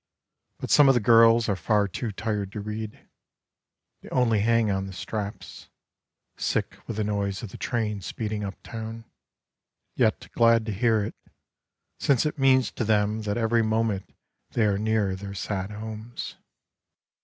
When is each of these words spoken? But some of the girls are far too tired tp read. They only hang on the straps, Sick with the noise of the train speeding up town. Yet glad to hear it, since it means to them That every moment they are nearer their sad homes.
But 0.57 0.71
some 0.71 0.87
of 0.87 0.95
the 0.95 0.99
girls 0.99 1.47
are 1.47 1.55
far 1.55 1.87
too 1.87 2.11
tired 2.11 2.49
tp 2.49 2.65
read. 2.65 3.07
They 4.01 4.09
only 4.09 4.39
hang 4.39 4.71
on 4.71 4.87
the 4.87 4.93
straps, 4.93 5.69
Sick 6.35 6.75
with 6.87 6.95
the 6.97 7.03
noise 7.03 7.43
of 7.43 7.51
the 7.51 7.57
train 7.59 8.01
speeding 8.01 8.43
up 8.43 8.55
town. 8.63 9.05
Yet 9.95 10.29
glad 10.31 10.65
to 10.65 10.71
hear 10.71 11.03
it, 11.03 11.13
since 11.99 12.25
it 12.25 12.39
means 12.39 12.71
to 12.71 12.83
them 12.83 13.21
That 13.21 13.37
every 13.37 13.61
moment 13.61 14.09
they 14.53 14.65
are 14.65 14.79
nearer 14.79 15.15
their 15.15 15.35
sad 15.35 15.69
homes. 15.69 16.35